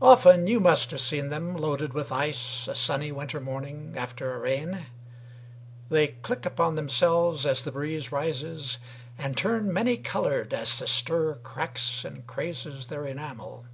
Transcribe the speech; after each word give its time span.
Often 0.00 0.46
you 0.46 0.60
must 0.60 0.92
have 0.92 1.00
seen 1.00 1.30
them 1.30 1.56
Loaded 1.56 1.92
with 1.92 2.12
ice 2.12 2.68
a 2.68 2.76
sunny 2.76 3.10
winter 3.10 3.40
morning 3.40 3.94
After 3.96 4.32
a 4.32 4.38
rain. 4.38 4.86
They 5.88 6.06
click 6.06 6.46
upon 6.46 6.76
themselves 6.76 7.44
As 7.44 7.64
the 7.64 7.72
breeze 7.72 8.12
rises, 8.12 8.78
and 9.18 9.36
turn 9.36 9.72
many 9.72 9.96
colored 9.96 10.54
As 10.54 10.78
the 10.78 10.86
stir 10.86 11.34
cracks 11.42 12.04
and 12.04 12.24
crazes 12.24 12.86
their 12.86 13.04
enamel. 13.04 13.66